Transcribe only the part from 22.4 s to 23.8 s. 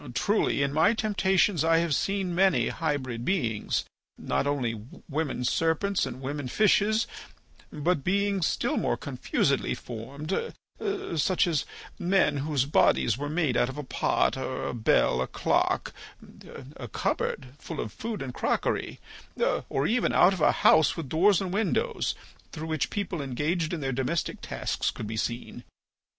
through which people engaged